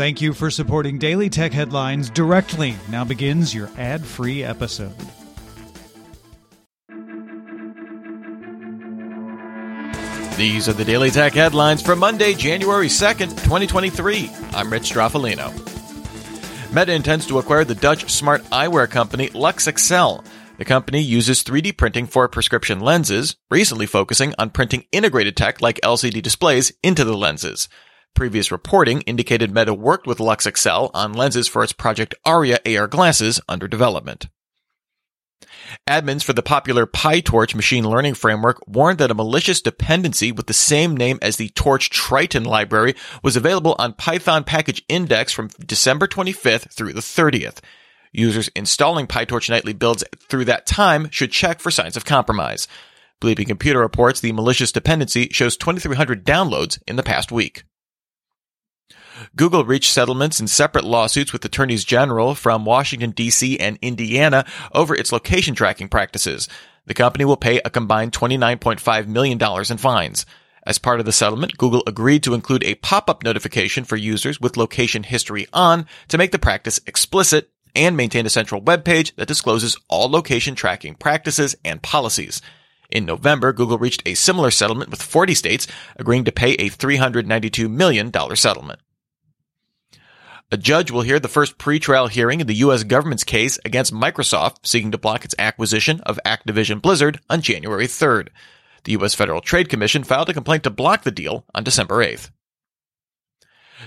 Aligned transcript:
Thank 0.00 0.22
you 0.22 0.32
for 0.32 0.50
supporting 0.50 0.96
Daily 0.96 1.28
Tech 1.28 1.52
Headlines 1.52 2.08
directly. 2.08 2.74
Now 2.88 3.04
begins 3.04 3.54
your 3.54 3.68
ad 3.76 4.02
free 4.02 4.42
episode. 4.42 4.94
These 10.38 10.70
are 10.70 10.72
the 10.72 10.86
Daily 10.86 11.10
Tech 11.10 11.34
headlines 11.34 11.82
for 11.82 11.94
Monday, 11.94 12.32
January 12.32 12.86
2nd, 12.86 13.28
2023. 13.28 14.30
I'm 14.54 14.72
Rich 14.72 14.90
Stroffolino. 14.90 15.52
Meta 16.72 16.94
intends 16.94 17.26
to 17.26 17.38
acquire 17.38 17.66
the 17.66 17.74
Dutch 17.74 18.10
smart 18.10 18.42
eyewear 18.44 18.88
company 18.88 19.28
LuxExcel. 19.28 20.24
The 20.56 20.64
company 20.64 21.02
uses 21.02 21.44
3D 21.44 21.76
printing 21.76 22.06
for 22.06 22.26
prescription 22.26 22.80
lenses, 22.80 23.36
recently 23.50 23.84
focusing 23.84 24.32
on 24.38 24.48
printing 24.48 24.86
integrated 24.92 25.36
tech 25.36 25.60
like 25.60 25.78
LCD 25.84 26.22
displays 26.22 26.72
into 26.82 27.04
the 27.04 27.18
lenses. 27.18 27.68
Previous 28.14 28.52
reporting 28.52 29.00
indicated 29.02 29.54
Meta 29.54 29.72
worked 29.72 30.06
with 30.06 30.18
LuxExcel 30.18 30.90
on 30.92 31.12
lenses 31.12 31.48
for 31.48 31.64
its 31.64 31.72
Project 31.72 32.14
Aria 32.24 32.58
AR 32.66 32.86
glasses 32.86 33.40
under 33.48 33.66
development. 33.66 34.28
Admins 35.88 36.22
for 36.22 36.32
the 36.32 36.42
popular 36.42 36.86
PyTorch 36.86 37.54
machine 37.54 37.88
learning 37.88 38.14
framework 38.14 38.66
warned 38.66 38.98
that 38.98 39.10
a 39.10 39.14
malicious 39.14 39.60
dependency 39.60 40.32
with 40.32 40.46
the 40.46 40.52
same 40.52 40.96
name 40.96 41.18
as 41.22 41.36
the 41.36 41.48
Torch 41.50 41.90
Triton 41.90 42.44
library 42.44 42.94
was 43.22 43.36
available 43.36 43.76
on 43.78 43.94
Python 43.94 44.44
package 44.44 44.82
index 44.88 45.32
from 45.32 45.48
December 45.64 46.06
25th 46.06 46.72
through 46.72 46.92
the 46.92 47.00
30th. 47.00 47.60
Users 48.12 48.48
installing 48.48 49.06
PyTorch 49.06 49.48
nightly 49.48 49.72
builds 49.72 50.04
through 50.28 50.46
that 50.46 50.66
time 50.66 51.08
should 51.10 51.30
check 51.30 51.60
for 51.60 51.70
signs 51.70 51.96
of 51.96 52.04
compromise. 52.04 52.66
Bleeping 53.20 53.46
Computer 53.46 53.78
reports 53.78 54.20
the 54.20 54.32
malicious 54.32 54.72
dependency 54.72 55.28
shows 55.30 55.56
2,300 55.56 56.24
downloads 56.24 56.82
in 56.88 56.96
the 56.96 57.02
past 57.02 57.30
week. 57.30 57.64
Google 59.36 59.64
reached 59.64 59.92
settlements 59.92 60.40
in 60.40 60.48
separate 60.48 60.84
lawsuits 60.84 61.32
with 61.32 61.44
attorneys 61.44 61.84
general 61.84 62.34
from 62.34 62.64
Washington, 62.64 63.12
D.C. 63.12 63.58
and 63.60 63.78
Indiana 63.80 64.44
over 64.72 64.94
its 64.94 65.12
location 65.12 65.54
tracking 65.54 65.88
practices. 65.88 66.48
The 66.86 66.94
company 66.94 67.24
will 67.24 67.36
pay 67.36 67.60
a 67.64 67.70
combined 67.70 68.12
$29.5 68.12 69.06
million 69.06 69.38
in 69.40 69.76
fines. 69.78 70.26
As 70.66 70.78
part 70.78 70.98
of 70.98 71.06
the 71.06 71.12
settlement, 71.12 71.56
Google 71.56 71.84
agreed 71.86 72.24
to 72.24 72.34
include 72.34 72.64
a 72.64 72.74
pop-up 72.74 73.22
notification 73.22 73.84
for 73.84 73.96
users 73.96 74.40
with 74.40 74.56
location 74.56 75.04
history 75.04 75.46
on 75.52 75.86
to 76.08 76.18
make 76.18 76.32
the 76.32 76.38
practice 76.38 76.80
explicit 76.86 77.50
and 77.76 77.96
maintain 77.96 78.26
a 78.26 78.30
central 78.30 78.60
web 78.60 78.84
page 78.84 79.14
that 79.14 79.28
discloses 79.28 79.76
all 79.88 80.10
location 80.10 80.56
tracking 80.56 80.96
practices 80.96 81.54
and 81.64 81.82
policies. 81.82 82.42
In 82.90 83.06
November, 83.06 83.52
Google 83.52 83.78
reached 83.78 84.02
a 84.04 84.14
similar 84.14 84.50
settlement 84.50 84.90
with 84.90 85.00
40 85.00 85.34
states, 85.34 85.68
agreeing 85.96 86.24
to 86.24 86.32
pay 86.32 86.54
a 86.54 86.68
$392 86.68 87.70
million 87.70 88.12
settlement. 88.34 88.80
A 90.52 90.56
judge 90.56 90.90
will 90.90 91.02
hear 91.02 91.20
the 91.20 91.28
first 91.28 91.58
pretrial 91.58 92.10
hearing 92.10 92.40
in 92.40 92.48
the 92.48 92.54
U.S. 92.54 92.82
government's 92.82 93.22
case 93.22 93.60
against 93.64 93.94
Microsoft 93.94 94.66
seeking 94.66 94.90
to 94.90 94.98
block 94.98 95.24
its 95.24 95.34
acquisition 95.38 96.00
of 96.00 96.18
Activision 96.26 96.82
Blizzard 96.82 97.20
on 97.30 97.40
January 97.40 97.86
3rd. 97.86 98.30
The 98.82 98.92
U.S. 98.92 99.14
Federal 99.14 99.42
Trade 99.42 99.68
Commission 99.68 100.02
filed 100.02 100.28
a 100.28 100.34
complaint 100.34 100.64
to 100.64 100.70
block 100.70 101.04
the 101.04 101.12
deal 101.12 101.44
on 101.54 101.62
December 101.62 102.04
8th. 102.04 102.30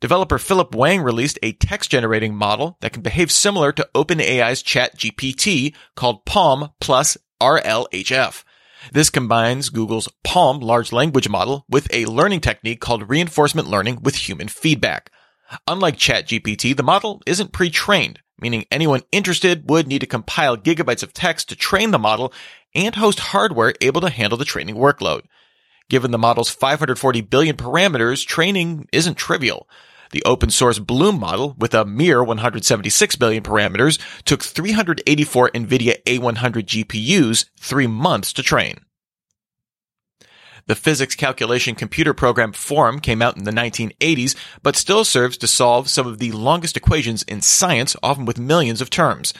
Developer 0.00 0.36
Philip 0.36 0.74
Wang 0.74 1.00
released 1.00 1.38
a 1.44 1.52
text 1.52 1.92
generating 1.92 2.34
model 2.34 2.76
that 2.80 2.92
can 2.92 3.02
behave 3.02 3.30
similar 3.30 3.70
to 3.70 3.88
OpenAI's 3.94 4.60
ChatGPT 4.64 5.76
called 5.94 6.24
PaLM 6.26 6.72
plus 6.80 7.16
RLHF. 7.40 8.42
This 8.92 9.10
combines 9.10 9.68
Google's 9.68 10.08
PaLM 10.26 10.60
large 10.60 10.90
language 10.90 11.28
model 11.28 11.64
with 11.68 11.86
a 11.94 12.06
learning 12.06 12.40
technique 12.40 12.80
called 12.80 13.08
reinforcement 13.08 13.68
learning 13.68 14.00
with 14.02 14.16
human 14.16 14.48
feedback. 14.48 15.12
Unlike 15.66 15.96
ChatGPT, 15.96 16.76
the 16.76 16.82
model 16.82 17.22
isn't 17.26 17.52
pre-trained, 17.52 18.20
meaning 18.40 18.66
anyone 18.70 19.02
interested 19.12 19.68
would 19.68 19.86
need 19.86 20.00
to 20.00 20.06
compile 20.06 20.56
gigabytes 20.56 21.02
of 21.02 21.12
text 21.12 21.48
to 21.48 21.56
train 21.56 21.90
the 21.90 21.98
model 21.98 22.32
and 22.74 22.94
host 22.94 23.18
hardware 23.18 23.74
able 23.80 24.00
to 24.02 24.10
handle 24.10 24.38
the 24.38 24.44
training 24.44 24.76
workload. 24.76 25.22
Given 25.88 26.10
the 26.10 26.18
model's 26.18 26.50
540 26.50 27.22
billion 27.22 27.56
parameters, 27.56 28.26
training 28.26 28.88
isn't 28.92 29.16
trivial. 29.16 29.68
The 30.10 30.22
open 30.24 30.50
source 30.50 30.78
Bloom 30.78 31.18
model, 31.18 31.54
with 31.58 31.74
a 31.74 31.84
mere 31.84 32.22
176 32.22 33.16
billion 33.16 33.42
parameters, 33.42 33.98
took 34.24 34.42
384 34.42 35.50
NVIDIA 35.50 36.02
A100 36.04 36.84
GPUs 36.84 37.46
three 37.58 37.86
months 37.86 38.32
to 38.34 38.42
train. 38.42 38.80
The 40.68 40.74
physics 40.74 41.14
calculation 41.14 41.74
computer 41.74 42.12
program 42.12 42.52
Form 42.52 43.00
came 43.00 43.22
out 43.22 43.38
in 43.38 43.44
the 43.44 43.50
1980s, 43.50 44.36
but 44.62 44.76
still 44.76 45.02
serves 45.02 45.38
to 45.38 45.46
solve 45.46 45.88
some 45.88 46.06
of 46.06 46.18
the 46.18 46.30
longest 46.32 46.76
equations 46.76 47.22
in 47.22 47.40
science, 47.40 47.96
often 48.02 48.26
with 48.26 48.38
millions 48.38 48.82
of 48.82 48.90
terms. 48.90 49.32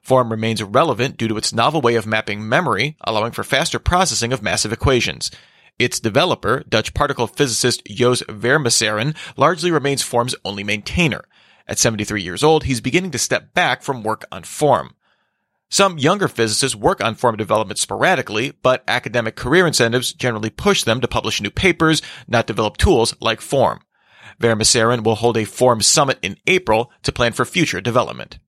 Form 0.00 0.30
remains 0.30 0.62
relevant 0.62 1.16
due 1.16 1.26
to 1.26 1.36
its 1.36 1.52
novel 1.52 1.80
way 1.80 1.96
of 1.96 2.06
mapping 2.06 2.48
memory, 2.48 2.96
allowing 3.00 3.32
for 3.32 3.42
faster 3.42 3.80
processing 3.80 4.32
of 4.32 4.42
massive 4.42 4.72
equations. 4.72 5.32
Its 5.76 5.98
developer, 5.98 6.62
Dutch 6.68 6.94
particle 6.94 7.26
physicist 7.26 7.84
Jos 7.86 8.22
Vermaseren, 8.22 9.16
largely 9.36 9.72
remains 9.72 10.02
Form's 10.02 10.36
only 10.44 10.62
maintainer. 10.62 11.24
At 11.66 11.80
73 11.80 12.22
years 12.22 12.44
old, 12.44 12.62
he's 12.62 12.80
beginning 12.80 13.10
to 13.10 13.18
step 13.18 13.52
back 13.54 13.82
from 13.82 14.04
work 14.04 14.24
on 14.30 14.44
Form. 14.44 14.94
Some 15.68 15.98
younger 15.98 16.28
physicists 16.28 16.76
work 16.76 17.02
on 17.02 17.16
form 17.16 17.36
development 17.36 17.78
sporadically, 17.78 18.52
but 18.62 18.84
academic 18.86 19.34
career 19.34 19.66
incentives 19.66 20.12
generally 20.12 20.50
push 20.50 20.84
them 20.84 21.00
to 21.00 21.08
publish 21.08 21.40
new 21.40 21.50
papers, 21.50 22.02
not 22.28 22.46
develop 22.46 22.76
tools 22.76 23.14
like 23.20 23.40
Form. 23.40 23.80
Vermaseren 24.40 25.02
will 25.02 25.16
hold 25.16 25.36
a 25.36 25.44
Form 25.44 25.80
summit 25.82 26.18
in 26.22 26.36
April 26.46 26.92
to 27.02 27.12
plan 27.12 27.32
for 27.32 27.44
future 27.44 27.80
development. 27.80 28.38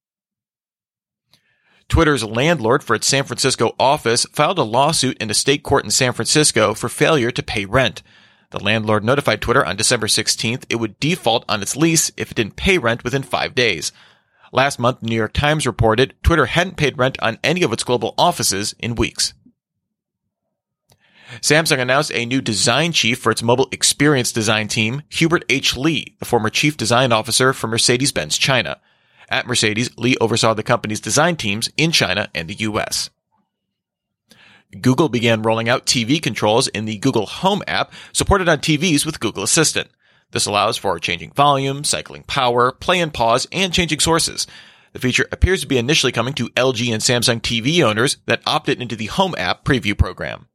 Twitter's 1.89 2.23
landlord 2.23 2.85
for 2.85 2.95
its 2.95 3.07
San 3.07 3.25
Francisco 3.25 3.75
office 3.81 4.27
filed 4.27 4.59
a 4.59 4.63
lawsuit 4.63 5.17
in 5.19 5.31
a 5.31 5.35
state 5.35 5.63
court 5.63 5.85
in 5.85 5.91
San 5.91 6.13
Francisco 6.13 6.75
for 6.75 6.89
failure 6.89 7.31
to 7.31 7.43
pay 7.43 7.65
rent. 7.65 8.03
The 8.51 8.63
landlord 8.63 9.05
notified 9.05 9.41
Twitter 9.41 9.65
on 9.65 9.77
December 9.77 10.07
16th 10.07 10.65
it 10.69 10.77
would 10.77 11.01
default 11.01 11.45
on 11.49 11.63
its 11.63 11.77
lease 11.77 12.13
if 12.17 12.31
it 12.31 12.35
didn't 12.35 12.57
pay 12.57 12.79
rent 12.79 13.05
within 13.05 13.23
five 13.23 13.55
days. 13.55 13.91
Last 14.53 14.79
month, 14.79 15.01
the 15.01 15.07
New 15.07 15.17
York 15.17 15.33
Times 15.33 15.67
reported 15.67 16.15
Twitter 16.23 16.47
hadn't 16.47 16.77
paid 16.77 16.99
rent 16.99 17.19
on 17.21 17.39
any 17.45 17.63
of 17.63 17.73
its 17.73 17.85
global 17.85 18.15
offices 18.17 18.75
in 18.79 18.95
weeks. 18.95 19.35
Samsung 21.41 21.79
announced 21.79 22.13
a 22.15 22.25
new 22.25 22.41
design 22.41 22.93
chief 22.93 23.19
for 23.19 23.31
its 23.31 23.43
mobile 23.43 23.69
experience 23.71 24.33
design 24.33 24.69
team, 24.69 25.03
Hubert 25.11 25.45
H. 25.51 25.77
Lee, 25.77 26.17
the 26.19 26.25
former 26.25 26.49
chief 26.49 26.77
design 26.77 27.13
officer 27.13 27.53
for 27.53 27.67
Mercedes-Benz 27.67 28.39
China. 28.39 28.81
At 29.29 29.47
Mercedes, 29.47 29.91
Lee 29.99 30.17
oversaw 30.21 30.55
the 30.55 30.63
company's 30.63 31.01
design 31.01 31.37
teams 31.37 31.69
in 31.77 31.93
China 31.93 32.31
and 32.35 32.49
the 32.49 32.55
US. 32.55 33.11
Google 34.81 35.09
began 35.09 35.43
rolling 35.43 35.69
out 35.69 35.87
TV 35.87 36.21
controls 36.23 36.69
in 36.69 36.87
the 36.87 36.99
Google 36.99 37.27
Home 37.27 37.63
app 37.67 37.93
supported 38.13 38.49
on 38.49 38.59
TVs 38.59 39.05
with 39.05 39.21
Google 39.21 39.43
Assistant. 39.43 39.91
This 40.31 40.47
allows 40.47 40.77
for 40.77 40.99
changing 40.99 41.33
volume, 41.33 41.85
cycling 41.85 42.23
power, 42.25 42.73
play 42.73 43.01
and 43.01 43.13
pause, 43.13 43.47
and 43.51 43.73
changing 43.73 44.01
sources. 44.01 44.47
The 44.93 44.99
feature 44.99 45.27
appears 45.33 45.63
to 45.63 45.67
be 45.67 45.79
initially 45.79 46.13
coming 46.13 46.35
to 46.35 46.49
LG 46.51 46.93
and 46.93 47.03
Samsung 47.03 47.41
TV 47.41 47.83
owners 47.83 48.19
that 48.27 48.43
opted 48.47 48.83
into 48.83 48.97
the 48.97 49.07
Home 49.07 49.35
app 49.39 49.65
preview 49.65 49.97
program. 49.97 50.49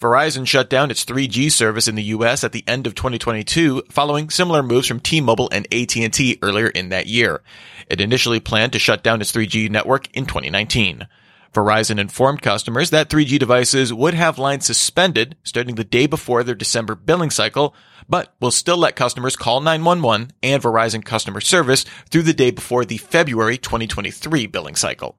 Verizon 0.00 0.46
shut 0.46 0.70
down 0.70 0.90
its 0.90 1.04
3G 1.04 1.52
service 1.52 1.86
in 1.86 1.94
the 1.94 2.04
US 2.04 2.42
at 2.42 2.52
the 2.52 2.64
end 2.66 2.86
of 2.86 2.94
2022 2.94 3.82
following 3.90 4.30
similar 4.30 4.62
moves 4.62 4.86
from 4.88 4.98
T-Mobile 4.98 5.50
and 5.52 5.66
AT&T 5.74 6.38
earlier 6.40 6.68
in 6.68 6.88
that 6.88 7.06
year. 7.06 7.42
It 7.86 8.00
initially 8.00 8.40
planned 8.40 8.72
to 8.72 8.78
shut 8.78 9.02
down 9.02 9.20
its 9.20 9.30
3G 9.30 9.70
network 9.70 10.08
in 10.16 10.24
2019. 10.24 11.06
Verizon 11.52 11.98
informed 11.98 12.42
customers 12.42 12.90
that 12.90 13.10
3G 13.10 13.38
devices 13.38 13.92
would 13.92 14.14
have 14.14 14.38
lines 14.38 14.66
suspended 14.66 15.36
starting 15.42 15.74
the 15.74 15.84
day 15.84 16.06
before 16.06 16.44
their 16.44 16.54
December 16.54 16.94
billing 16.94 17.30
cycle, 17.30 17.74
but 18.08 18.34
will 18.40 18.52
still 18.52 18.76
let 18.76 18.94
customers 18.94 19.34
call 19.34 19.60
911 19.60 20.32
and 20.42 20.62
Verizon 20.62 21.04
customer 21.04 21.40
service 21.40 21.84
through 22.08 22.22
the 22.22 22.32
day 22.32 22.50
before 22.52 22.84
the 22.84 22.98
February 22.98 23.58
2023 23.58 24.46
billing 24.46 24.76
cycle. 24.76 25.18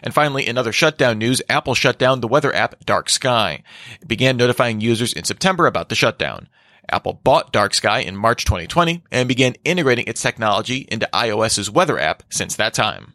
And 0.00 0.14
finally, 0.14 0.46
in 0.46 0.56
other 0.56 0.72
shutdown 0.72 1.18
news, 1.18 1.42
Apple 1.48 1.74
shut 1.74 1.98
down 1.98 2.20
the 2.20 2.28
weather 2.28 2.54
app 2.54 2.84
Dark 2.84 3.10
Sky. 3.10 3.64
It 4.00 4.06
began 4.06 4.36
notifying 4.36 4.80
users 4.80 5.12
in 5.12 5.24
September 5.24 5.66
about 5.66 5.88
the 5.88 5.96
shutdown. 5.96 6.48
Apple 6.88 7.20
bought 7.24 7.52
Dark 7.52 7.74
Sky 7.74 7.98
in 7.98 8.16
March 8.16 8.44
2020 8.44 9.02
and 9.10 9.28
began 9.28 9.54
integrating 9.64 10.06
its 10.06 10.22
technology 10.22 10.86
into 10.90 11.08
iOS's 11.12 11.70
weather 11.70 11.98
app 11.98 12.22
since 12.30 12.54
that 12.56 12.74
time. 12.74 13.14